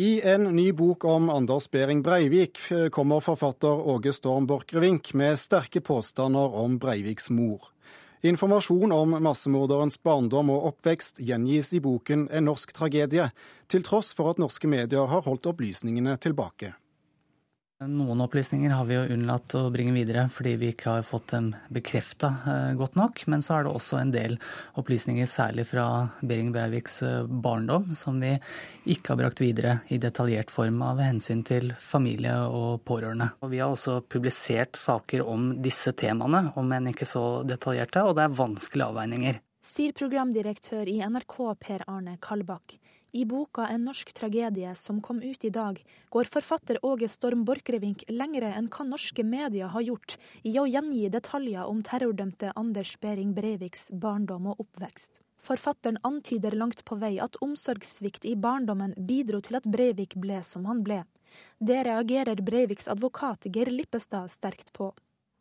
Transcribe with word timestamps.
I 0.00 0.20
en 0.24 0.44
ny 0.56 0.72
bok 0.72 1.04
om 1.04 1.26
Anders 1.30 1.66
Behring 1.70 1.98
Breivik 2.02 2.58
kommer 2.90 3.20
forfatter 3.20 3.68
Åge 3.68 4.14
Storm 4.16 4.46
Borchgrevink 4.48 5.10
med 5.12 5.36
sterke 5.36 5.82
påstander 5.84 6.54
om 6.56 6.78
Breiviks 6.80 7.28
mor. 7.30 7.66
Informasjon 8.24 8.94
om 8.96 9.18
massemorderens 9.20 10.00
barndom 10.00 10.54
og 10.54 10.70
oppvekst 10.70 11.20
gjengis 11.20 11.74
i 11.76 11.82
boken 11.84 12.30
En 12.32 12.48
norsk 12.48 12.72
tragedie, 12.72 13.28
til 13.68 13.84
tross 13.84 14.14
for 14.16 14.32
at 14.32 14.40
norske 14.40 14.70
medier 14.72 15.04
har 15.04 15.26
holdt 15.28 15.50
opplysningene 15.52 16.16
tilbake. 16.16 16.72
Noen 17.80 18.20
opplysninger 18.20 18.74
har 18.76 18.84
vi 18.84 18.92
jo 18.92 19.06
unnlatt 19.14 19.54
å 19.56 19.62
bringe 19.72 19.94
videre 19.96 20.26
fordi 20.28 20.50
vi 20.60 20.68
ikke 20.74 20.98
har 20.98 21.04
fått 21.08 21.30
dem 21.32 21.46
bekrefta 21.72 22.28
eh, 22.44 22.72
godt 22.76 22.98
nok. 23.00 23.22
Men 23.32 23.40
så 23.40 23.54
er 23.56 23.64
det 23.64 23.72
også 23.72 23.96
en 24.02 24.12
del 24.12 24.36
opplysninger, 24.76 25.24
særlig 25.24 25.64
fra 25.70 25.86
Behring 26.20 26.50
Breiviks 26.52 26.98
eh, 27.08 27.24
barndom, 27.24 27.88
som 27.96 28.20
vi 28.20 28.34
ikke 28.84 29.14
har 29.14 29.20
brakt 29.22 29.40
videre 29.40 29.78
i 29.88 29.96
detaljert 30.02 30.52
form 30.52 30.82
av 30.84 31.00
hensyn 31.00 31.40
til 31.40 31.72
familie 31.80 32.36
og 32.52 32.84
pårørende. 32.84 33.30
Og 33.40 33.54
vi 33.54 33.62
har 33.64 33.72
også 33.72 34.02
publisert 34.12 34.76
saker 34.76 35.24
om 35.24 35.54
disse 35.64 35.96
temaene, 35.96 36.50
om 36.60 36.76
enn 36.76 36.92
ikke 36.92 37.08
så 37.08 37.24
detaljerte, 37.48 38.04
og 38.04 38.18
det 38.20 38.28
er 38.28 38.38
vanskelige 38.42 38.92
avveininger. 38.92 39.40
Sier 39.64 39.96
programdirektør 39.96 40.88
i 40.88 41.00
NRK 41.00 41.40
Per 41.64 41.88
Arne 41.88 42.20
Kalbakk. 42.20 42.76
I 43.12 43.24
boka 43.24 43.66
'En 43.66 43.84
norsk 43.84 44.12
tragedie', 44.12 44.74
som 44.74 45.00
kom 45.00 45.22
ut 45.22 45.44
i 45.44 45.50
dag, 45.50 45.84
går 46.10 46.24
forfatter 46.24 46.78
Åge 46.82 47.08
Storm 47.08 47.44
Borchgrevink 47.44 48.04
lengre 48.08 48.52
enn 48.54 48.68
hva 48.68 48.84
norske 48.86 49.24
medier 49.24 49.66
har 49.66 49.82
gjort 49.82 50.16
i 50.44 50.52
å 50.58 50.66
gjengi 50.66 51.08
detaljer 51.10 51.66
om 51.66 51.82
terrordømte 51.82 52.52
Anders 52.54 52.94
Behring 53.00 53.34
Breiviks 53.34 53.90
barndom 53.90 54.46
og 54.46 54.60
oppvekst. 54.60 55.18
Forfatteren 55.40 55.98
antyder 56.04 56.54
langt 56.54 56.84
på 56.84 57.00
vei 57.00 57.18
at 57.18 57.36
omsorgssvikt 57.42 58.24
i 58.24 58.36
barndommen 58.36 58.94
bidro 59.08 59.40
til 59.40 59.56
at 59.56 59.66
Breivik 59.66 60.14
ble 60.14 60.42
som 60.44 60.66
han 60.70 60.84
ble. 60.84 61.02
Det 61.58 61.82
reagerer 61.88 62.38
Breiviks 62.46 62.86
advokat 62.88 63.50
Geir 63.50 63.72
Lippestad 63.74 64.30
sterkt 64.30 64.72
på. 64.72 64.92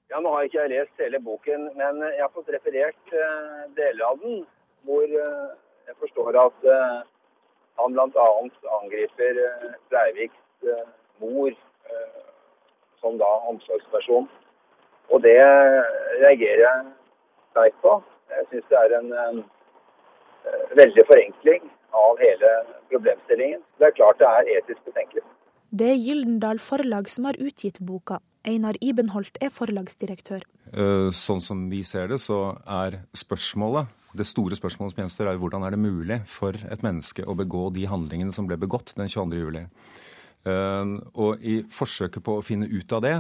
Ja, 0.09 0.17
Nå 0.19 0.33
har 0.33 0.47
ikke 0.47 0.63
jeg 0.63 0.73
lest 0.73 1.03
hele 1.03 1.19
boken, 1.21 1.69
men 1.77 2.01
jeg 2.01 2.23
har 2.23 2.33
fått 2.33 2.49
referert 2.49 3.13
uh, 3.13 3.69
deler 3.77 4.07
av 4.07 4.17
den, 4.23 4.45
hvor 4.89 5.05
uh, 5.05 5.53
jeg 5.85 5.99
forstår 6.01 6.39
at 6.47 6.65
uh, 6.65 7.03
han 7.79 7.95
bl.a. 7.95 8.27
angriper 8.81 9.39
eh, 9.45 9.71
Breiviks 9.91 10.67
eh, 10.67 10.85
mor 11.21 11.49
eh, 11.49 12.21
som 13.01 13.17
da 13.21 13.29
omsorgsperson. 13.51 14.27
Og 15.09 15.23
det 15.25 15.39
reagerer 16.21 16.63
jeg 16.65 16.85
sterkt 17.51 17.79
på. 17.81 17.95
Jeg 18.29 18.45
syns 18.51 18.67
det 18.69 18.79
er 18.83 18.95
en, 18.99 19.13
en 19.25 19.39
veldig 20.77 21.05
forenkling 21.09 21.63
av 21.97 22.19
hele 22.21 22.51
problemstillingen. 22.91 23.63
Det 23.79 23.89
er 23.89 23.95
klart 23.97 24.21
det 24.21 24.29
er 24.29 24.51
etisk 24.59 24.83
betenkelig. 24.85 25.23
Det 25.79 25.87
er 25.95 25.97
Gyldendal 25.97 26.61
Forlag 26.61 27.09
som 27.09 27.25
har 27.29 27.39
utgitt 27.41 27.79
boka. 27.81 28.19
Einar 28.45 28.77
Ibenholt 28.85 29.41
er 29.41 29.49
forlagsdirektør. 29.53 30.45
Sånn 31.15 31.41
som 31.41 31.65
vi 31.73 31.81
ser 31.85 32.11
det, 32.13 32.21
så 32.21 32.59
er 32.69 33.01
spørsmålet 33.17 33.89
det 34.17 34.25
store 34.25 34.57
spørsmålet 34.57 34.95
som 34.95 35.03
gjenstår, 35.03 35.29
er 35.29 35.41
hvordan 35.41 35.65
er 35.65 35.75
det 35.75 35.81
mulig 35.81 36.21
for 36.29 36.55
et 36.57 36.85
menneske 36.85 37.25
å 37.25 37.35
begå 37.37 37.67
de 37.75 37.85
handlingene 37.89 38.33
som 38.33 38.47
ble 38.49 38.57
begått 38.57 38.95
den 38.97 39.09
22. 39.09 39.41
juli. 39.43 39.65
Eh, 40.49 40.95
og 41.19 41.43
i 41.45 41.59
forsøket 41.69 42.25
på 42.25 42.39
å 42.39 42.45
finne 42.45 42.69
ut 42.69 42.95
av 42.95 43.03
det, 43.05 43.15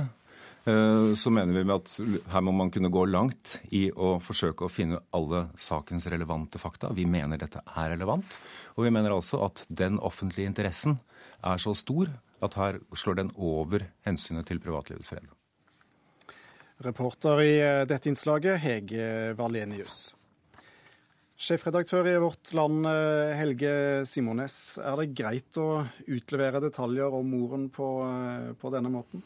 eh, 0.65 1.11
så 1.13 1.33
mener 1.33 1.59
vi 1.59 1.75
at 1.75 1.95
her 2.33 2.45
må 2.45 2.55
man 2.55 2.71
kunne 2.71 2.91
gå 2.93 3.05
langt 3.05 3.59
i 3.71 3.89
å 3.91 4.17
forsøke 4.23 4.65
å 4.65 4.71
finne 4.71 5.01
alle 5.13 5.49
sakens 5.55 6.07
relevante 6.07 6.61
fakta. 6.61 6.93
Vi 6.95 7.05
mener 7.05 7.37
dette 7.37 7.61
er 7.65 7.91
relevant. 7.93 8.39
Og 8.77 8.85
vi 8.85 8.93
mener 8.93 9.11
altså 9.11 9.43
at 9.45 9.65
den 9.69 9.99
offentlige 9.99 10.49
interessen 10.49 10.99
er 11.43 11.57
så 11.57 11.75
stor 11.75 12.09
at 12.41 12.55
her 12.55 12.79
slår 12.95 13.19
den 13.19 13.31
over 13.35 13.85
hensynet 14.07 14.47
til 14.47 14.59
privatlivets 14.63 15.11
fred. 15.11 15.27
Reporter 16.79 17.41
i 17.43 17.57
eh, 17.59 17.85
dette 17.85 18.07
innslaget, 18.07 18.61
Hege 18.63 19.35
Valenius. 19.35 20.15
Sjefredaktør 21.39 22.03
i 22.03 22.17
Vårt 22.19 22.51
Land, 22.51 22.83
eh, 22.85 23.29
Helge 23.39 24.03
Simones. 24.03 24.77
Er 24.83 24.97
det 24.99 25.13
greit 25.15 25.55
å 25.55 25.85
utlevere 26.11 26.59
detaljer 26.59 27.13
om 27.15 27.29
moren 27.31 27.69
på, 27.71 27.87
eh, 28.03 28.53
på 28.59 28.69
denne 28.69 28.89
måten? 28.91 29.23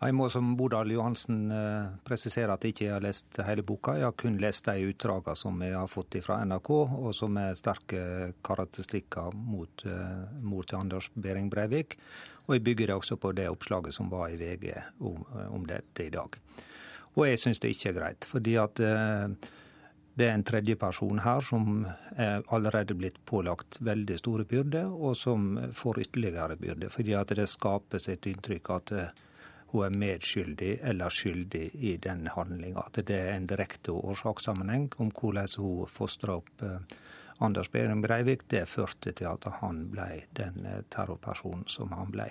Jeg 0.00 0.14
må 0.14 0.30
som 0.30 0.56
Bodal 0.56 0.88
Johansen 0.88 1.50
eh, 1.52 1.90
presisere 2.04 2.54
at 2.54 2.62
jeg 2.64 2.72
ikke 2.72 2.92
har 2.92 3.02
lest 3.04 3.36
hele 3.36 3.62
boka. 3.62 3.92
Jeg 3.98 4.04
har 4.04 4.12
kun 4.12 4.38
lest 4.38 4.64
de 4.64 4.80
utdragene 4.80 5.36
som 5.36 5.60
jeg 5.60 5.74
har 5.74 5.86
fått 5.86 6.16
fra 6.24 6.38
NRK, 6.42 6.70
og 6.72 7.14
som 7.14 7.36
er 7.36 7.54
sterke 7.54 8.32
karakteristikker 8.42 9.34
mot 9.34 9.84
mor 10.40 10.62
til 10.62 10.78
Anders 10.78 11.10
Behring 11.14 11.50
Breivik. 11.50 11.98
Og 12.48 12.54
jeg 12.56 12.64
bygger 12.64 12.86
det 12.86 12.96
også 12.96 13.18
på 13.20 13.34
det 13.34 13.50
oppslaget 13.50 13.92
som 13.92 14.08
var 14.08 14.30
i 14.30 14.40
VG 14.40 14.72
om, 15.00 15.20
om 15.52 15.66
dette 15.66 16.06
i 16.06 16.08
dag. 16.08 16.32
Og 17.16 17.28
jeg 17.28 17.38
syns 17.38 17.60
det 17.60 17.76
ikke 17.76 17.90
er 17.90 18.00
greit. 18.00 18.24
fordi 18.24 18.56
at 18.56 18.80
det 20.14 20.28
er 20.28 20.36
en 20.36 20.44
tredjeperson 20.46 21.20
her 21.24 21.42
som 21.42 21.86
er 22.14 22.44
allerede 22.54 22.94
blitt 22.94 23.16
pålagt 23.26 23.80
veldig 23.82 24.18
store 24.20 24.44
byrder, 24.46 24.86
og 24.86 25.16
som 25.18 25.56
får 25.74 26.04
ytterligere 26.04 26.56
byrder. 26.60 26.92
Fordi 26.92 27.16
at 27.18 27.34
det 27.34 27.48
skapes 27.50 28.06
et 28.08 28.28
inntrykk 28.30 28.70
at 28.76 28.92
eh, 28.94 29.24
hun 29.72 29.88
er 29.88 29.96
medskyldig 29.98 30.76
eller 30.86 31.10
skyldig 31.10 31.64
i 31.74 31.96
den 31.98 32.28
handlinga. 32.30 32.86
At 32.86 33.02
det 33.08 33.18
er 33.18 33.32
en 33.34 33.48
direkte 33.50 33.96
årsakssammenheng 33.96 34.92
om 35.02 35.10
hvordan 35.10 35.50
hun 35.58 35.90
fostra 35.90 36.38
opp 36.38 36.62
eh, 36.62 36.78
Anders 37.42 37.72
Behring 37.74 38.02
Breivik. 38.02 38.46
Det 38.48 38.68
førte 38.70 39.10
til 39.12 39.26
at 39.32 39.50
han 39.58 39.88
ble 39.90 40.22
den 40.38 40.62
eh, 40.62 40.84
terrorpersonen 40.94 41.66
som 41.66 41.90
han 41.98 42.14
ble. 42.14 42.30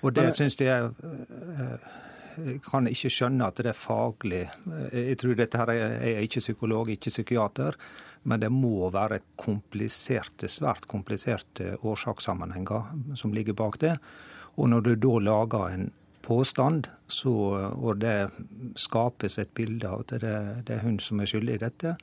Og 0.00 0.16
det 0.16 0.30
syns 0.36 0.56
jeg 0.60 0.88
kan 2.64 2.88
ikke 2.90 3.12
skjønne 3.12 3.46
at 3.48 3.60
det 3.62 3.70
er 3.72 3.78
faglig 3.78 4.42
Jeg 4.92 5.18
tror 5.20 5.36
dette 5.38 5.60
her 5.60 5.72
er 5.74 6.22
ikke 6.22 6.42
psykolog, 6.42 6.90
ikke 6.90 7.12
psykiater, 7.12 7.78
men 8.24 8.40
det 8.40 8.50
må 8.52 8.88
være 8.92 9.20
kompliserte, 9.40 10.48
svært 10.48 10.88
kompliserte 10.90 11.74
årsakssammenhenger 11.82 13.16
som 13.20 13.34
ligger 13.36 13.56
bak 13.58 13.78
det. 13.82 13.98
Og 14.56 14.70
når 14.70 14.86
du 14.86 14.94
da 14.96 15.18
lager 15.20 15.74
en 15.74 15.90
påstand, 16.24 16.88
så, 17.06 17.32
og 17.74 18.00
det 18.00 18.30
skapes 18.80 19.38
et 19.38 19.52
bilde 19.54 19.88
av 19.88 20.04
at 20.06 20.14
det, 20.22 20.36
det 20.64 20.78
er 20.78 20.84
hun 20.86 20.98
som 21.02 21.20
er 21.20 21.28
skyldig 21.28 21.58
i 21.58 21.64
dette, 21.66 21.96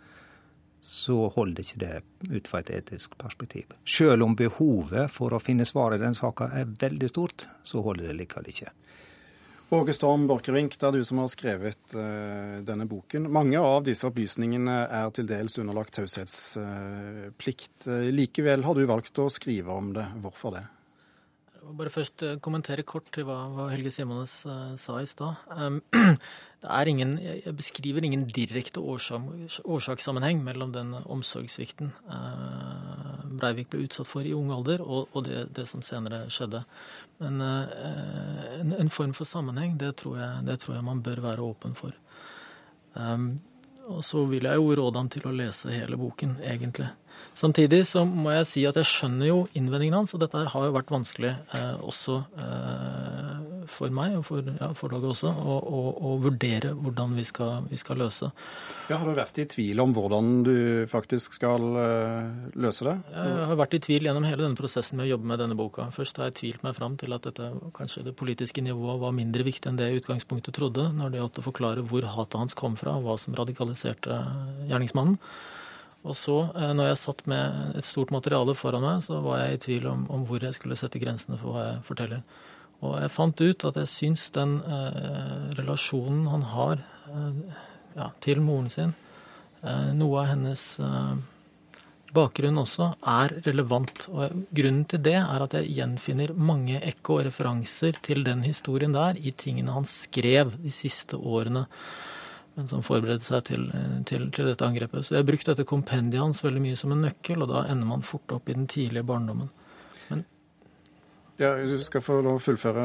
så 0.82 1.28
holder 1.36 1.62
ikke 1.62 1.82
det 1.82 2.38
ut 2.38 2.50
fra 2.50 2.62
et 2.62 2.72
etisk 2.74 3.14
perspektiv. 3.22 3.74
Selv 3.86 4.26
om 4.26 4.36
behovet 4.38 5.12
for 5.14 5.34
å 5.34 5.42
finne 5.42 5.66
svar 5.70 5.94
i 5.94 6.02
den 6.02 6.18
saka 6.18 6.50
er 6.58 6.70
veldig 6.82 7.10
stort, 7.12 7.46
så 7.64 7.84
holder 7.86 8.10
det 8.10 8.18
likevel 8.24 8.50
ikke. 8.50 8.74
Åge 9.72 9.94
Storm 9.96 10.26
Borchgrevink, 10.28 10.74
det 10.76 10.84
er 10.84 10.98
du 10.98 11.06
som 11.08 11.22
har 11.22 11.30
skrevet 11.32 11.94
uh, 11.96 12.60
denne 12.68 12.84
boken. 12.92 13.30
Mange 13.32 13.56
av 13.56 13.86
disse 13.88 14.04
opplysningene 14.04 14.74
er 14.92 15.14
til 15.16 15.30
dels 15.30 15.56
underlagt 15.62 15.96
taushetsplikt. 15.96 17.86
Uh, 17.88 18.10
likevel 18.12 18.66
har 18.68 18.76
du 18.76 18.84
valgt 18.90 19.22
å 19.24 19.30
skrive 19.32 19.72
om 19.72 19.94
det. 19.96 20.04
Hvorfor 20.26 20.58
det? 20.58 20.66
Bare 21.80 21.94
først 21.94 22.24
uh, 22.28 22.36
kommentere 22.44 22.84
kort 22.84 23.08
til 23.16 23.24
hva, 23.30 23.38
hva 23.56 23.70
Helge 23.72 23.94
Simones 23.96 24.42
uh, 24.44 24.76
sa 24.76 25.00
i 25.00 25.08
stad. 25.08 25.40
Um, 26.62 26.86
ingen, 26.92 27.16
jeg 27.18 27.56
beskriver 27.58 28.06
ingen 28.06 28.28
direkte 28.30 28.84
årsak, 28.84 29.24
årsakssammenheng 29.66 30.44
mellom 30.46 30.76
den 30.76 30.92
omsorgssvikten 31.00 31.90
uh, 32.06 33.11
Breivik 33.42 33.72
ble 33.74 33.86
utsatt 33.88 34.10
for 34.10 34.28
i 34.28 34.34
ung 34.38 34.52
alder, 34.54 34.84
og, 34.86 35.12
og 35.12 35.26
det, 35.28 35.48
det, 35.58 35.68
som 35.70 35.84
senere 35.86 36.24
skjedde. 36.32 36.64
Men 37.22 37.42
eh, 37.46 38.58
en, 38.62 38.76
en, 38.78 38.94
form 38.94 39.14
for 39.18 39.30
sammenheng, 39.30 39.78
det 39.82 39.96
tror, 40.02 40.20
jeg, 40.22 40.46
det 40.48 40.60
tror 40.62 40.78
jeg 40.78 40.88
man 40.88 41.04
bør 41.06 41.24
være 41.26 41.46
åpen 41.46 41.78
for. 41.78 41.96
Um, 42.94 43.40
og 43.92 44.04
så 44.06 44.24
vil 44.30 44.46
jeg 44.48 44.60
jo 44.60 44.74
råde 44.78 45.00
ham 45.00 45.10
til 45.12 45.26
å 45.28 45.36
lese 45.36 45.72
hele 45.74 45.98
boken, 46.00 46.38
egentlig. 46.46 46.90
Samtidig 47.38 47.84
så 47.88 48.04
må 48.06 48.32
jeg 48.34 48.48
si 48.50 48.64
at 48.68 48.78
jeg 48.80 48.90
skjønner 48.90 49.30
jo 49.30 49.40
innvendingen 49.58 50.02
hans, 50.02 50.14
og 50.16 50.24
dette 50.24 50.46
har 50.54 50.68
jo 50.68 50.76
vært 50.76 50.92
vanskelig 50.94 51.32
eh, 51.58 51.76
også 51.80 52.18
eh, 52.44 53.51
for 53.70 53.94
meg, 53.94 54.16
og 54.20 54.26
for 54.28 54.46
ja, 54.46 54.72
forlaget 54.78 55.12
også, 55.12 55.32
å 55.32 56.14
vurdere 56.22 56.72
hvordan 56.78 57.14
vi 57.18 57.26
skal, 57.28 57.68
vi 57.70 57.80
skal, 57.80 58.00
løse. 58.02 58.32
Ja, 58.90 58.98
Har 58.98 59.06
du 59.08 59.18
vært 59.18 59.38
i 59.42 59.46
tvil 59.50 59.82
om 59.84 59.94
hvordan 59.96 60.32
du 60.48 60.56
faktisk 60.92 61.38
skal 61.38 61.68
eh, 61.82 62.50
løse 62.62 62.88
det? 62.88 62.96
Jeg 63.14 63.48
har 63.52 63.60
vært 63.60 63.78
i 63.78 63.82
tvil 63.84 64.10
gjennom 64.10 64.28
hele 64.28 64.46
denne 64.46 64.60
prosessen 64.60 65.00
med 65.00 65.10
å 65.10 65.12
jobbe 65.14 65.32
med 65.32 65.42
denne 65.44 65.58
boka. 65.60 65.88
Først 65.96 66.20
har 66.20 66.32
jeg 66.32 66.40
tvilt 66.42 66.66
meg 66.66 66.78
fram 66.78 66.98
til 67.02 67.16
at 67.16 67.28
dette, 67.28 67.52
kanskje 67.78 68.06
det 68.08 68.18
politiske 68.20 68.64
nivået 68.66 69.02
var 69.04 69.16
mindre 69.16 69.46
viktig 69.48 69.70
enn 69.70 69.80
det 69.80 69.92
jeg 69.92 70.04
utgangspunktet 70.04 70.58
trodde, 70.58 70.90
når 70.98 71.14
det 71.14 71.22
gjaldt 71.24 71.42
å 71.42 71.48
forklare 71.52 71.88
hvor 71.88 72.08
hatet 72.18 72.42
hans 72.42 72.58
kom 72.58 72.78
fra, 72.80 72.98
og 72.98 73.08
hva 73.08 73.18
som 73.22 73.38
radikaliserte 73.38 74.22
gjerningsmannen. 74.72 75.20
Og 76.02 76.16
så, 76.18 76.38
eh, 76.58 76.72
når 76.74 76.92
jeg 76.92 77.02
satt 77.04 77.28
med 77.30 77.76
et 77.78 77.86
stort 77.86 78.12
materiale 78.14 78.56
foran 78.58 78.82
meg, 78.82 79.04
så 79.06 79.22
var 79.22 79.44
jeg 79.44 79.54
i 79.54 79.62
tvil 79.66 79.88
om, 79.92 80.08
om 80.10 80.26
hvor 80.26 80.42
jeg 80.42 80.58
skulle 80.58 80.78
sette 80.80 81.02
grensene 81.02 81.38
for 81.38 81.54
hva 81.54 81.68
jeg 81.68 81.84
forteller. 81.86 82.24
Og 82.82 82.98
jeg 82.98 83.14
fant 83.14 83.44
ut 83.44 83.66
at 83.70 83.78
jeg 83.78 83.90
syns 83.90 84.30
den 84.34 84.58
eh, 84.66 85.50
relasjonen 85.60 86.26
han 86.32 86.46
har 86.54 86.80
eh, 86.82 87.60
ja, 87.98 88.10
til 88.24 88.42
moren 88.42 88.72
sin, 88.74 88.96
eh, 89.62 89.92
noe 89.98 90.24
av 90.24 90.32
hennes 90.32 90.64
eh, 90.82 91.12
bakgrunn 92.16 92.58
også 92.62 92.90
er 93.08 93.36
relevant. 93.46 94.08
Og 94.10 94.46
grunnen 94.50 94.88
til 94.90 95.04
det 95.06 95.20
er 95.20 95.46
at 95.46 95.58
jeg 95.60 95.76
gjenfinner 95.78 96.34
mange 96.34 96.82
ekko 96.82 97.20
og 97.20 97.28
referanser 97.30 98.02
til 98.04 98.26
den 98.28 98.42
historien 98.48 98.98
der 98.98 99.20
i 99.22 99.34
tingene 99.34 99.78
han 99.78 99.88
skrev 99.88 100.58
de 100.64 100.74
siste 100.74 101.20
årene 101.22 101.68
men 102.56 102.68
som 102.68 102.84
forberedte 102.84 103.24
seg 103.24 103.46
til, 103.48 103.62
til, 104.04 104.26
til, 104.36 104.50
dette 104.50 104.66
angrepet. 104.68 105.06
Så 105.08 105.16
jeg 105.16 105.22
har 105.22 105.28
brukt 105.30 105.48
dette 105.48 105.64
kompendiet 105.68 106.20
hans 106.20 106.42
veldig 106.44 106.64
mye 106.66 106.80
som 106.80 106.92
en 106.92 107.06
nøkkel, 107.06 107.46
og 107.46 107.48
da 107.48 107.62
ender 107.72 107.88
man 107.88 108.04
fort 108.04 108.34
opp 108.36 108.52
i 108.52 108.58
den 108.58 108.68
tidlige 108.68 109.08
barndommen. 109.08 109.48
Ja, 111.42 111.56
Du 111.58 111.82
skal 111.82 112.04
få 112.06 112.20
lov 112.22 112.38
å 112.38 112.44
fullføre. 112.44 112.84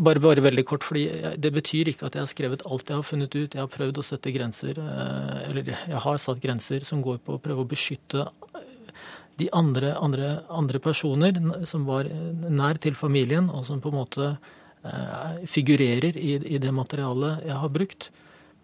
Bare, 0.00 0.22
bare 0.22 0.44
veldig 0.44 0.64
kort, 0.64 0.86
fordi 0.86 1.36
Det 1.36 1.52
betyr 1.52 1.92
ikke 1.92 2.06
at 2.08 2.16
jeg 2.16 2.24
har 2.24 2.30
skrevet 2.30 2.64
alt 2.64 2.88
jeg 2.88 2.96
har 2.96 3.04
funnet 3.04 3.34
ut. 3.36 3.54
Jeg 3.54 3.60
har 3.60 3.68
prøvd 3.68 4.00
å 4.00 4.06
sette 4.06 4.32
grenser, 4.32 4.78
eh, 4.80 5.50
eller 5.50 5.74
jeg 5.74 6.00
har 6.06 6.16
satt 6.18 6.40
grenser 6.40 6.86
som 6.88 7.02
går 7.04 7.20
på 7.20 7.36
å 7.36 7.42
prøve 7.42 7.66
å 7.66 7.68
beskytte 7.68 8.24
de 9.40 9.48
andre, 9.56 9.94
andre, 9.96 10.30
andre 10.52 10.80
personer 10.82 11.36
som 11.68 11.86
var 11.88 12.08
nær 12.08 12.80
til 12.80 12.96
familien, 12.98 13.48
og 13.50 13.64
som 13.68 13.80
på 13.80 13.92
en 13.92 13.98
måte 14.00 14.26
eh, 14.84 15.44
figurerer 15.48 16.16
i, 16.16 16.36
i 16.54 16.60
det 16.60 16.72
materialet 16.76 17.46
jeg 17.48 17.60
har 17.62 17.72
brukt. 17.72 18.10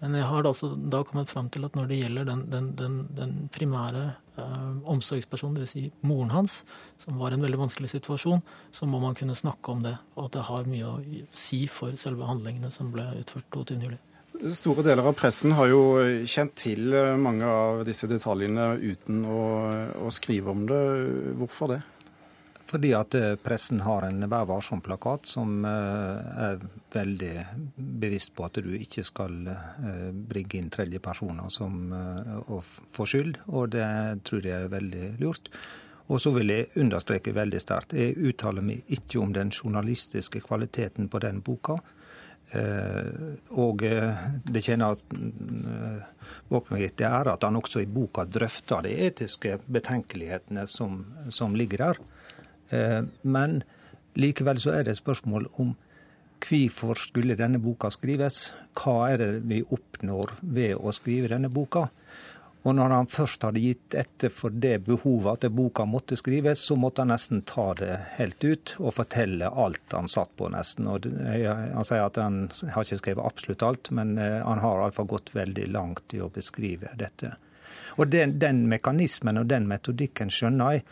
Men 0.02 0.16
jeg 0.18 0.28
har 0.28 0.44
altså 0.44 0.74
da 0.76 1.00
kommet 1.08 1.30
fram 1.32 1.48
til 1.52 1.64
at 1.64 1.76
når 1.78 1.88
det 1.88 2.00
gjelder 2.02 2.26
den, 2.28 2.42
den, 2.52 2.66
den, 2.76 2.96
den 3.16 3.36
primære 3.52 4.02
eh, 4.36 4.66
omsorgspersonen, 4.92 5.56
dvs. 5.56 5.72
Si 5.72 5.86
moren 6.04 6.34
hans, 6.34 6.58
som 7.00 7.16
var 7.20 7.32
i 7.32 7.38
en 7.38 7.46
veldig 7.46 7.62
vanskelig 7.62 7.94
situasjon, 7.94 8.44
så 8.76 8.88
må 8.90 9.00
man 9.00 9.16
kunne 9.16 9.36
snakke 9.38 9.72
om 9.72 9.80
det. 9.86 9.94
Og 10.16 10.28
at 10.28 10.36
det 10.36 10.44
har 10.50 10.68
mye 10.68 10.90
å 10.90 10.98
si 11.32 11.64
for 11.72 11.96
selve 12.00 12.28
handlingene 12.28 12.70
som 12.74 12.92
ble 12.92 13.08
utført 13.22 13.48
22.07. 13.56 13.96
Store 14.52 14.84
deler 14.84 15.06
av 15.08 15.14
pressen 15.16 15.54
har 15.56 15.70
jo 15.72 15.82
kjent 16.28 16.52
til 16.60 16.92
eh, 16.92 17.16
mange 17.16 17.48
av 17.48 17.84
disse 17.88 18.08
detaljene 18.10 18.74
uten 18.76 19.24
å, 19.24 19.42
å 20.04 20.12
skrive 20.12 20.52
om 20.52 20.68
det. 20.68 20.82
Hvorfor 21.40 21.72
det? 21.72 21.80
Fordi 22.66 22.90
at 22.98 23.14
eh, 23.14 23.34
pressen 23.38 23.80
har 23.86 24.08
en 24.08 24.26
Vær 24.26 24.46
varsom-plakat 24.50 25.28
som 25.30 25.64
eh, 25.64 26.30
er 26.46 26.60
veldig 26.94 27.32
bevisst 27.76 28.34
på 28.34 28.46
at 28.48 28.58
du 28.62 28.72
ikke 28.74 29.04
skal 29.06 29.36
eh, 29.52 30.10
bringe 30.10 30.58
inn 30.58 30.70
tredjepersoner 30.74 31.52
som 31.52 31.92
får 32.96 33.10
skyld, 33.12 33.42
og 33.46 33.74
det 33.76 33.86
tror 34.26 34.48
jeg 34.48 34.66
er 34.66 34.72
veldig 34.72 35.10
lurt. 35.22 35.50
Og 36.06 36.22
så 36.22 36.30
vil 36.34 36.52
jeg 36.54 36.70
understreke 36.78 37.34
veldig 37.34 37.60
sterkt, 37.62 37.94
jeg 37.98 38.18
uttaler 38.18 38.66
meg 38.66 38.90
ikke 38.94 39.20
om 39.22 39.32
den 39.34 39.50
journalistiske 39.50 40.42
kvaliteten 40.44 41.08
på 41.10 41.22
den 41.22 41.40
boka. 41.42 41.80
Og 43.58 43.82
det 43.82 44.62
kjenner 44.62 45.00
bak 46.46 46.70
meg 46.70 46.92
det 46.94 47.08
er 47.08 47.32
at 47.32 47.42
han 47.42 47.58
også 47.58 47.82
i 47.82 47.90
boka 47.90 48.22
drøfter 48.22 48.86
de 48.86 48.92
etiske 49.08 49.56
betenkelighetene 49.66 50.62
som, 50.70 51.00
som 51.26 51.58
ligger 51.58 51.88
der. 51.88 51.98
Eh, 52.74 53.02
men 53.22 53.60
likevel 54.16 54.60
så 54.62 54.76
er 54.76 54.86
det 54.86 54.96
et 54.96 55.02
spørsmål 55.02 55.50
om 55.62 55.74
hvorfor 56.46 56.98
skulle 57.00 57.36
denne 57.38 57.60
boka 57.62 57.90
skrives? 57.92 58.50
Hva 58.76 59.12
er 59.12 59.22
det 59.22 59.30
vi 59.48 59.62
oppnår 59.62 60.36
ved 60.42 60.76
å 60.76 60.94
skrive 60.94 61.32
denne 61.32 61.50
boka? 61.52 61.88
Og 62.66 62.74
når 62.74 62.90
han 62.90 63.06
først 63.06 63.44
hadde 63.46 63.62
gitt 63.62 63.94
etter 63.94 64.32
for 64.34 64.50
det 64.50 64.80
behovet 64.88 65.44
at 65.46 65.54
boka 65.54 65.84
måtte 65.86 66.16
skrives, 66.18 66.64
så 66.66 66.74
måtte 66.74 67.04
han 67.04 67.12
nesten 67.14 67.44
ta 67.46 67.68
det 67.78 67.92
helt 68.16 68.42
ut 68.42 68.72
og 68.80 68.96
fortelle 68.96 69.52
alt 69.54 69.94
han 69.94 70.10
satt 70.10 70.32
på, 70.34 70.48
nesten. 70.50 70.88
Og 70.90 71.06
han 71.06 71.86
sier 71.86 72.02
at 72.08 72.18
han 72.18 72.48
har 72.74 72.82
ikke 72.82 72.98
skrevet 73.04 73.22
absolutt 73.22 73.62
alt, 73.62 73.92
men 73.94 74.16
eh, 74.18 74.40
han 74.42 74.62
har 74.64 74.82
iallfall 74.82 75.06
gått 75.14 75.30
veldig 75.36 75.68
langt 75.76 76.16
i 76.18 76.22
å 76.24 76.32
beskrive 76.32 76.90
dette. 76.98 77.36
Og 77.96 78.08
den, 78.12 78.36
den 78.38 78.64
mekanismen 78.70 79.40
og 79.40 79.48
den 79.50 79.68
metodikken 79.70 80.32
skjønner 80.32 80.76
jeg. 80.76 80.86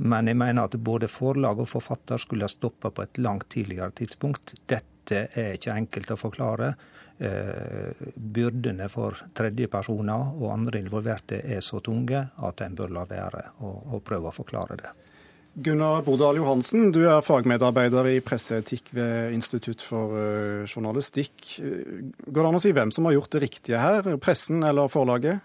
Men 0.00 0.30
jeg 0.30 0.38
mener 0.40 0.68
at 0.68 0.78
både 0.80 1.10
forlag 1.12 1.60
og 1.60 1.68
forfatter 1.68 2.20
skulle 2.20 2.46
ha 2.46 2.52
stoppa 2.52 2.92
på 2.94 3.04
et 3.04 3.20
langt 3.20 3.50
tidligere 3.52 3.92
tidspunkt. 4.00 4.54
Dette 4.68 5.26
er 5.36 5.56
ikke 5.56 5.76
enkelt 5.76 6.14
å 6.14 6.20
forklare. 6.20 6.72
Eh, 7.20 8.06
byrdene 8.16 8.88
for 8.88 9.18
tredjepersoner 9.36 10.32
og 10.38 10.54
andre 10.54 10.80
involverte 10.80 11.42
er 11.44 11.60
så 11.60 11.82
tunge 11.84 12.22
at 12.48 12.64
en 12.64 12.78
bør 12.78 12.94
la 12.96 13.04
være 13.08 13.42
å 13.60 14.00
prøve 14.00 14.30
å 14.30 14.32
forklare 14.32 14.78
det. 14.80 14.94
Gunnar 15.60 16.04
Bodal 16.06 16.38
Johansen, 16.38 16.92
du 16.94 17.02
er 17.10 17.24
fagmedarbeider 17.26 18.06
i 18.06 18.20
presseetikk 18.24 18.92
ved 18.96 19.34
Institutt 19.34 19.82
for 19.84 20.14
eh, 20.16 20.64
journalistikk. 20.64 21.58
Går 21.60 22.40
det 22.40 22.48
an 22.48 22.56
å 22.56 22.62
si 22.62 22.72
hvem 22.72 22.94
som 22.94 23.08
har 23.08 23.18
gjort 23.18 23.34
det 23.34 23.42
riktige 23.44 23.82
her, 23.82 24.14
pressen 24.22 24.64
eller 24.64 24.88
forlaget? 24.88 25.44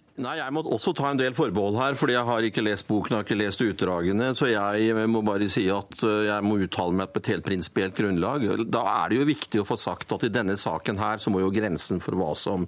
Nei, 0.19 0.33
Jeg 0.41 0.51
må 0.51 0.59
også 0.67 0.91
ta 0.91 1.07
en 1.07 1.19
del 1.19 1.31
forbehold 1.31 1.77
her, 1.79 1.95
fordi 1.95 2.17
jeg 2.17 2.27
har 2.27 2.43
ikke 2.43 2.63
lest 2.65 2.87
boken 2.89 3.15
og 3.15 3.21
ikke 3.23 3.37
lest 3.39 3.61
utdragene. 3.63 4.33
Så 4.35 4.49
jeg 4.51 5.07
må 5.07 5.21
bare 5.23 5.47
si 5.51 5.63
at 5.71 6.03
eh, 6.03 6.25
jeg 6.27 6.43
må 6.43 6.57
uttale 6.59 6.97
meg 6.99 7.13
på 7.13 7.21
et 7.21 7.29
helt 7.31 7.45
prinsipielt 7.45 7.95
grunnlag. 7.95 8.43
Da 8.67 8.81
er 8.91 9.11
det 9.11 9.21
jo 9.21 9.27
viktig 9.29 9.61
å 9.61 9.67
få 9.69 9.77
sagt 9.79 10.11
at 10.11 10.25
i 10.27 10.31
denne 10.33 10.57
saken 10.59 10.99
her 10.99 11.21
så 11.23 11.31
må 11.31 11.39
jo 11.39 11.53
grensen 11.55 12.03
for 12.03 12.19
hva 12.19 12.33
som 12.35 12.65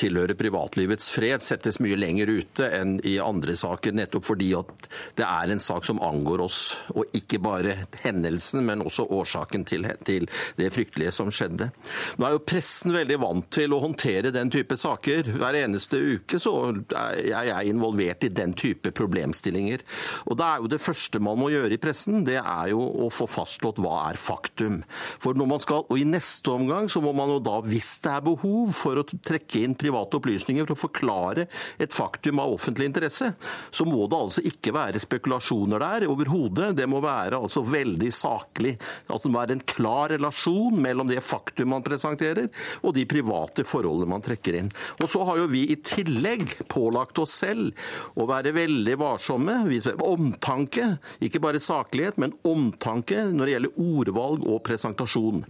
tilhører 0.00 0.38
privatlivets 0.40 1.10
fred 1.12 1.44
settes 1.44 1.82
mye 1.84 1.98
lenger 2.00 2.32
ute 2.32 2.70
enn 2.72 2.96
i 3.04 3.18
andre 3.20 3.58
saker. 3.60 3.92
Nettopp 4.00 4.30
fordi 4.30 4.50
at 4.56 4.88
det 5.20 5.28
er 5.28 5.52
en 5.52 5.60
sak 5.60 5.84
som 5.84 6.00
angår 6.00 6.46
oss, 6.46 6.62
og 6.96 7.12
ikke 7.16 7.42
bare 7.44 7.76
hendelsen, 8.06 8.64
men 8.64 8.86
også 8.86 9.04
årsaken 9.04 9.68
til, 9.68 9.84
til 10.08 10.30
det 10.56 10.72
fryktelige 10.72 11.12
som 11.12 11.28
skjedde. 11.28 11.68
Nå 12.16 12.26
er 12.26 12.38
jo 12.38 12.44
pressen 12.48 12.96
veldig 12.96 13.20
vant 13.20 13.52
til 13.52 13.76
å 13.76 13.84
håndtere 13.84 14.32
den 14.32 14.48
type 14.52 14.80
saker. 14.80 15.34
Hver 15.36 15.60
eneste 15.60 16.00
uke 16.16 16.40
så 16.40 16.56
jeg 16.90 17.52
er 17.52 17.68
involvert 17.68 18.24
i 18.26 18.32
den 18.32 18.54
type 18.58 18.92
problemstillinger. 18.96 19.84
Og 20.26 20.38
da 20.40 20.54
er 20.54 20.62
jo 20.62 20.70
Det 20.70 20.80
første 20.80 21.18
man 21.18 21.38
må 21.40 21.48
gjøre 21.50 21.74
i 21.74 21.80
pressen, 21.82 22.22
det 22.24 22.38
er 22.38 22.70
jo 22.70 22.80
å 22.80 23.08
få 23.10 23.26
fastslått 23.26 23.80
hva 23.82 24.10
er 24.10 24.18
faktum. 24.20 24.80
For 25.18 25.34
når 25.34 25.48
man 25.50 25.62
skal, 25.62 25.84
og 25.88 25.98
I 25.98 26.06
neste 26.06 26.52
omgang 26.52 26.88
så 26.92 27.02
må 27.02 27.12
man 27.16 27.32
jo 27.34 27.40
da, 27.42 27.58
hvis 27.64 27.90
det 28.04 28.12
er 28.12 28.26
behov 28.26 28.70
for 28.76 29.00
å 29.00 29.06
trekke 29.06 29.64
inn 29.64 29.74
private 29.78 30.20
opplysninger 30.20 30.68
for 30.68 30.76
å 30.76 30.82
forklare 30.84 31.46
et 31.82 31.94
faktum 31.96 32.38
av 32.42 32.54
offentlig 32.54 32.90
interesse, 32.90 33.32
så 33.70 33.86
må 33.88 34.06
det 34.06 34.20
altså 34.20 34.44
ikke 34.46 34.74
være 34.76 35.02
spekulasjoner 35.02 35.82
der 35.82 36.08
overhodet. 36.10 36.72
Det 36.78 36.86
må 36.90 37.02
være 37.04 37.40
altså 37.40 37.64
veldig 37.66 38.12
saklig. 38.14 38.76
Altså 39.08 39.28
det 39.28 39.34
må 39.34 39.42
være 39.42 39.58
en 39.58 39.66
klar 39.74 40.14
relasjon 40.14 40.78
mellom 40.80 41.10
det 41.10 41.20
faktum 41.24 41.72
man 41.74 41.84
presenterer 41.86 42.48
og 42.84 42.94
de 42.96 43.06
private 43.08 43.64
forholdene 43.68 44.10
man 44.14 44.24
trekker 44.24 44.60
inn. 44.60 44.70
Og 45.00 45.10
så 45.10 45.24
har 45.26 45.40
jo 45.40 45.50
vi 45.50 45.66
i 45.72 45.78
tillegg 45.84 46.56
pålagt 46.68 47.18
oss 47.22 47.38
selv 47.42 47.72
å 48.18 48.26
være 48.30 48.54
veldig 48.56 48.98
varsomme. 49.00 49.62
Omtanke, 50.04 50.94
ikke 51.24 51.42
bare 51.42 51.62
saklighet, 51.62 52.20
men 52.20 52.36
omtanke 52.46 53.26
når 53.32 53.46
det 53.46 53.56
gjelder 53.56 53.82
ordvalg 53.86 54.46
og 54.46 54.62
presentasjon. 54.66 55.44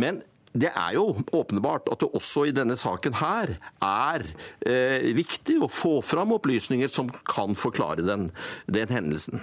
Men 0.00 0.22
det 0.52 0.68
er 0.68 0.96
jo 0.98 1.06
åpenbart 1.32 1.88
at 1.92 2.02
det 2.02 2.10
også 2.12 2.46
i 2.48 2.54
denne 2.54 2.76
saken 2.76 3.16
her 3.22 3.54
er 3.86 4.24
eh, 4.68 5.08
viktig 5.16 5.56
å 5.64 5.70
få 5.72 6.00
fram 6.04 6.34
opplysninger 6.36 6.92
som 6.92 7.08
kan 7.28 7.56
forklare 7.56 8.04
den, 8.04 8.28
den 8.68 8.92
hendelsen. 8.92 9.40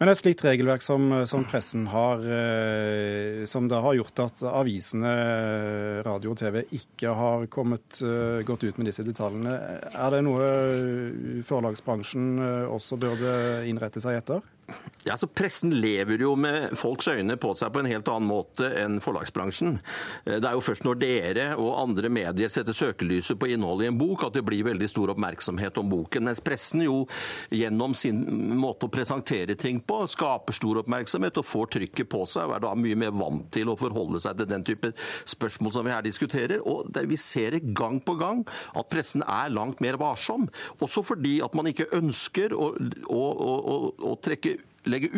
Men 0.00 0.10
et 0.10 0.18
slikt 0.18 0.42
regelverk 0.42 0.82
som, 0.82 1.06
som 1.30 1.44
pressen 1.46 1.84
har, 1.92 2.24
eh, 2.26 3.44
som 3.46 3.68
da 3.70 3.78
har 3.84 3.94
gjort 3.94 4.24
at 4.24 4.42
avisene, 4.50 5.12
radio 6.06 6.32
og 6.32 6.40
TV 6.40 6.64
ikke 6.74 7.12
har 7.14 7.46
kommet, 7.46 8.00
godt 8.00 8.54
gått 8.54 8.64
ut 8.64 8.80
med 8.80 8.88
disse 8.90 9.04
detaljene, 9.06 9.54
er 9.90 10.14
det 10.14 10.22
noe 10.26 10.48
forlagsbransjen 11.46 12.26
eh, 12.38 12.66
også 12.70 12.98
burde 13.00 13.34
innrette 13.68 14.02
seg 14.02 14.20
etter? 14.20 14.42
Ja, 15.04 15.18
så 15.20 15.26
Pressen 15.28 15.74
lever 15.80 16.22
jo 16.24 16.30
med 16.36 16.72
folks 16.80 17.10
øyne 17.12 17.36
på 17.36 17.50
seg 17.58 17.74
på 17.74 17.82
en 17.82 17.88
helt 17.90 18.08
annen 18.08 18.24
måte 18.24 18.70
enn 18.80 18.96
forlagsbransjen. 19.04 19.74
Eh, 20.24 20.38
det 20.40 20.48
er 20.48 20.56
jo 20.56 20.62
først 20.64 20.86
når 20.86 21.00
dere 21.02 21.44
og 21.60 21.74
andre 21.76 22.08
medier 22.08 22.52
setter 22.52 22.76
søkelyset 22.76 23.36
på 23.40 23.50
innholdet 23.52 23.84
i 23.84 23.90
en 23.92 23.98
bok, 24.00 24.24
at 24.24 24.38
det 24.38 24.44
blir 24.46 24.64
veldig 24.64 24.88
stor 24.88 25.12
oppmerksomhet 25.12 25.76
om 25.82 25.90
boken. 25.92 26.24
Mens 26.24 26.40
pressen 26.44 26.86
jo 26.86 27.02
gjennom 27.52 27.92
sin 27.98 28.22
måte 28.56 28.88
å 28.88 28.94
presentere 28.94 29.58
ting 29.60 29.82
på, 29.84 30.06
skaper 30.08 30.56
stor 30.56 30.80
oppmerksomhet 30.80 31.42
og 31.42 31.48
får 31.50 31.68
trykket 31.76 32.08
på 32.08 32.22
seg, 32.24 32.48
og 32.48 32.56
er 32.56 32.64
da 32.64 32.72
mye 32.86 33.02
mer 33.04 33.12
vant 33.12 33.44
til 33.52 33.68
å 33.68 33.76
forholde 33.76 34.22
seg 34.24 34.40
til 34.40 34.48
den 34.54 34.64
type 34.64 34.94
spørsmål 35.28 35.76
som 35.76 35.84
vi 35.84 35.92
her 35.92 36.08
diskuterer. 36.08 36.64
Og 36.64 36.96
vi 37.12 37.20
ser 37.20 37.58
gang 37.76 38.00
på 38.00 38.16
gang 38.16 38.40
at 38.72 38.88
pressen 38.88 39.26
er 39.28 39.52
langt 39.52 39.84
mer 39.84 40.00
varsom. 40.00 40.48
Også 40.80 41.04
fordi 41.04 41.36
at 41.44 41.52
man 41.52 41.68
ikke 41.68 41.90
ønsker 42.00 42.56
å, 42.56 42.72
å, 43.12 43.22
å, 43.52 43.78
å 44.14 44.16
trekke 44.24 44.53
legge 44.88 45.08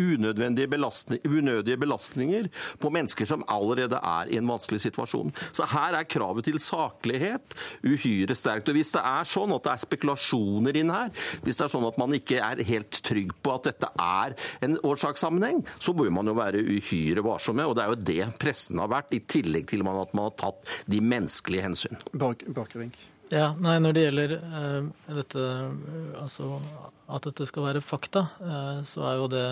belastning, 0.70 1.20
unødige 1.24 1.76
belastninger 1.76 2.48
på 2.78 2.90
mennesker 2.90 3.28
som 3.28 3.44
allerede 3.50 3.98
er 3.98 4.30
i 4.30 4.38
en 4.38 4.48
vanskelig 4.48 4.80
situasjon. 4.86 5.32
Så 5.52 5.66
her 5.70 5.96
er 5.98 6.08
kravet 6.08 6.46
til 6.46 6.58
saklighet 6.62 7.56
uhyre 7.84 8.34
sterkt. 8.34 8.68
Og 8.68 8.78
Hvis 8.78 8.92
det 8.94 9.02
er 9.02 9.24
sånn 9.28 9.54
at 9.56 9.64
det 9.66 9.72
er 9.72 9.84
spekulasjoner 9.84 10.80
inn 10.80 10.92
her, 10.94 11.10
hvis 11.42 11.58
det 11.58 11.66
er 11.66 11.72
sånn 11.72 11.88
at 11.88 11.98
man 11.98 12.14
ikke 12.16 12.40
er 12.42 12.62
helt 12.66 13.00
trygg 13.06 13.34
på 13.42 13.56
at 13.56 13.70
dette 13.70 13.90
er 13.98 14.36
en 14.62 14.78
årsakssammenheng, 14.86 15.64
så 15.80 15.94
bør 15.96 16.12
man 16.14 16.30
jo 16.30 16.36
være 16.38 16.62
uhyre 16.62 17.24
varsomme. 17.26 17.66
Og 17.66 17.76
det 17.76 17.84
er 17.84 17.92
jo 17.92 18.00
det 18.12 18.30
pressen 18.40 18.82
har 18.82 18.92
vært, 18.92 19.14
i 19.16 19.22
tillegg 19.22 19.68
til 19.70 19.84
at 19.86 20.14
man 20.16 20.26
har 20.26 20.38
tatt 20.38 20.74
de 20.90 21.02
menneskelige 21.02 21.66
hensyn. 21.66 22.00
Borchgrevink. 22.12 22.98
Ja, 23.32 23.50
nei, 23.58 23.78
Når 23.82 23.94
det 23.94 24.04
gjelder 24.04 24.34
uh, 24.38 24.88
dette, 25.16 25.42
uh, 25.42 26.22
altså 26.22 26.60
at 27.06 27.26
dette 27.26 27.46
skal 27.48 27.66
være 27.68 27.82
fakta, 27.82 28.26
uh, 28.38 28.80
så 28.86 29.02
er 29.08 29.16
jo 29.20 29.28
det 29.30 29.46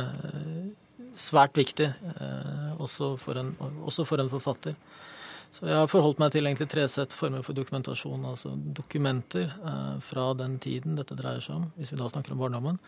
svært 1.14 1.54
viktig, 1.54 1.86
også 2.82 3.12
for, 3.22 3.38
en, 3.38 3.52
også, 3.86 4.02
for 4.02 4.18
en, 4.18 4.30
forfatter. 4.32 4.74
Så 5.54 5.68
jeg 5.68 5.76
har 5.78 5.86
forholdt 5.86 6.18
meg 6.18 6.32
til 6.34 6.42
egentlig 6.42 6.66
tre 6.72 6.88
sett 6.90 7.14
former 7.14 7.44
for 7.46 7.54
dokumentasjon. 7.54 8.24
Altså 8.26 8.50
dokumenter 8.74 9.46
fra 10.02 10.24
den 10.34 10.56
tiden 10.58 10.98
dette 10.98 11.14
dreier 11.14 11.38
seg 11.44 11.60
om, 11.60 11.68
hvis 11.78 11.92
vi 11.94 12.00
da 12.00 12.10
snakker 12.10 12.34
om 12.34 12.42
barndommen 12.42 12.80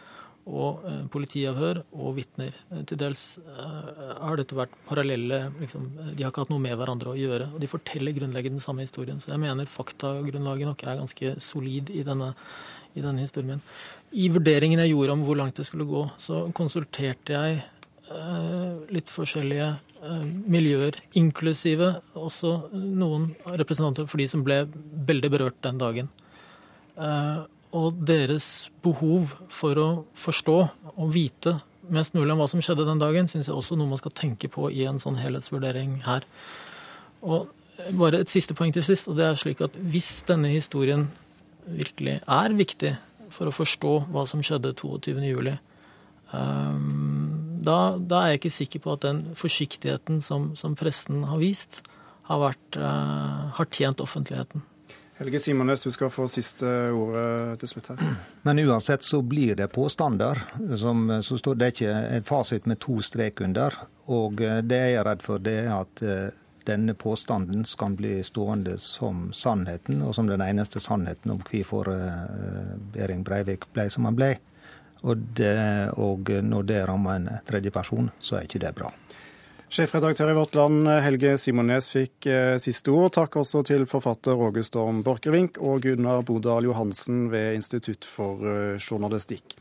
og 0.47 0.85
eh, 0.87 1.03
politiavhør 1.11 1.81
og 1.99 2.17
vitner. 2.19 2.55
Eh, 2.71 2.83
til 2.87 3.01
dels 3.01 3.23
eh, 3.43 4.11
har 4.21 4.39
dette 4.39 4.57
vært 4.57 4.75
parallelle 4.87 5.41
liksom, 5.59 5.89
De 6.13 6.23
har 6.23 6.31
ikke 6.31 6.45
hatt 6.45 6.53
noe 6.53 6.63
med 6.63 6.77
hverandre 6.79 7.13
å 7.13 7.19
gjøre. 7.19 7.51
Og 7.55 7.63
de 7.63 7.71
forteller 7.71 8.15
grunnleggende 8.17 8.61
den 8.61 8.65
samme 8.65 8.87
historien. 8.87 9.19
Så 9.23 9.33
jeg 9.33 9.43
mener 9.43 9.71
faktagrunnlaget 9.71 10.71
nok 10.71 10.85
er 10.87 11.01
ganske 11.01 11.35
solid 11.43 11.91
i 11.91 12.05
denne, 12.07 12.33
i 12.95 13.03
denne 13.05 13.27
historien. 13.27 13.63
I 14.15 14.29
vurderingen 14.33 14.85
jeg 14.85 14.95
gjorde 14.95 15.17
om 15.17 15.25
hvor 15.27 15.41
langt 15.41 15.59
det 15.59 15.67
skulle 15.67 15.89
gå, 15.89 16.07
så 16.23 16.47
konsulterte 16.57 17.35
jeg 17.35 17.65
litt 18.95 19.09
forskjellige 19.11 19.73
miljøer, 20.47 20.95
inklusive 21.19 21.89
også 22.15 22.53
noen 22.71 23.25
representanter 23.59 24.07
for 24.07 24.23
de 24.23 24.29
som 24.31 24.45
ble 24.47 24.61
veldig 25.11 25.31
berørt 25.33 25.59
den 25.67 25.81
dagen. 25.81 26.13
Eh, 26.97 27.41
og 27.75 27.99
deres 28.07 28.71
behov 28.85 29.33
for 29.53 29.81
å 29.81 29.89
forstå 30.19 30.59
og 30.95 31.09
vite 31.15 31.59
mest 31.93 32.17
mulig 32.17 32.33
om 32.35 32.41
hva 32.41 32.49
som 32.51 32.63
skjedde 32.65 32.87
den 32.87 33.01
dagen, 33.03 33.29
syns 33.31 33.49
jeg 33.51 33.57
også 33.57 33.77
noe 33.79 33.91
man 33.91 34.01
skal 34.01 34.15
tenke 34.17 34.51
på 34.53 34.71
i 34.75 34.85
en 34.89 34.99
sånn 35.03 35.19
helhetsvurdering 35.21 36.01
her. 36.07 36.27
Og 37.23 37.49
bare 37.97 38.23
et 38.23 38.33
siste 38.33 38.57
poeng 38.57 38.73
til 38.75 38.85
sist, 38.87 39.09
og 39.11 39.19
det 39.19 39.27
er 39.29 39.39
slik 39.39 39.63
at 39.65 39.77
hvis 39.79 40.11
denne 40.29 40.51
historien 40.53 41.07
virkelig 41.67 42.21
er 42.23 42.57
viktig 42.57 42.95
for 43.35 43.49
å 43.49 43.55
forstå 43.55 43.95
hva 44.15 44.25
som 44.29 44.43
skjedde 44.45 44.75
22.07, 44.79 45.57
um, 46.33 47.59
da, 47.67 47.97
da, 47.99 48.23
er 48.23 48.35
jeg 48.35 48.41
ikke 48.41 48.57
sikker 48.57 48.85
på 48.85 48.95
at 48.95 49.05
den 49.07 49.23
forsiktigheten 49.39 50.23
som, 50.25 50.53
som 50.59 50.77
pressen 50.79 51.25
har 51.27 51.41
vist, 51.43 51.83
har, 52.31 52.43
vært, 52.43 52.79
uh, 52.79 53.53
har 53.59 53.71
tjent 53.75 54.03
offentligheten. 54.03 54.65
Helge 55.19 55.41
Simones, 55.41 55.81
du 55.81 55.93
skal 55.93 56.11
få 56.13 56.27
siste 56.29 56.69
ordet 56.93 57.61
til 57.63 57.71
slutt 57.71 57.87
her. 57.95 58.17
Men 58.47 58.59
uansett 58.61 59.03
så 59.03 59.23
blir 59.25 59.57
det 59.57 59.71
påstander. 59.73 60.43
Som, 60.77 61.09
så 61.23 61.39
står 61.41 61.55
det 61.57 61.71
ikke 61.73 61.93
en 62.19 62.27
fasit 62.27 62.67
med 62.69 62.81
to 62.85 62.99
strek 63.05 63.41
under. 63.41 63.79
Og 64.13 64.43
eh, 64.45 64.61
det 64.61 64.83
jeg 64.83 64.99
er 65.01 65.09
redd 65.09 65.25
for, 65.25 65.41
det 65.41 65.57
er 65.63 65.73
at 65.79 66.03
eh, 66.05 66.27
denne 66.69 66.93
påstanden 66.99 67.65
skal 67.65 67.97
bli 67.97 68.19
stående 68.27 68.77
som 68.83 69.31
sannheten, 69.33 70.03
og 70.05 70.13
som 70.19 70.29
den 70.29 70.43
eneste 70.45 70.83
sannheten 70.85 71.33
om 71.33 71.41
hvorfor 71.47 71.89
eh, 71.95 72.75
Behring 72.93 73.25
Breivik 73.25 73.65
ble 73.73 73.89
som 73.93 74.11
han 74.11 74.19
ble. 74.19 74.35
Og, 75.07 75.23
det, 75.39 75.57
og 76.03 76.29
når 76.43 76.69
det 76.69 76.83
rammer 76.89 77.17
en 77.17 77.29
tredje 77.47 77.71
person, 77.71 78.11
så 78.19 78.37
er 78.37 78.49
ikke 78.49 78.65
det 78.65 78.75
bra. 78.77 78.91
Sjefredaktør 79.67 80.31
i 80.31 80.35
Vårt 80.37 80.55
Land 80.55 80.87
Helge 81.03 81.33
Simones 81.43 81.89
fikk 81.91 82.29
eh, 82.31 82.55
siste 82.63 82.93
ord. 82.95 83.11
Takk 83.17 83.35
også 83.41 83.65
til 83.67 83.83
forfatter 83.91 84.39
Åge 84.39 84.63
Storm 84.63 85.01
Borchgrevink 85.03 85.59
og 85.59 85.83
Gunnar 85.83 86.23
Bodal 86.29 86.69
Johansen 86.69 87.25
ved 87.33 87.59
Institutt 87.59 88.07
for 88.07 88.47
eh, 88.47 88.79
journalistikk. 88.79 89.57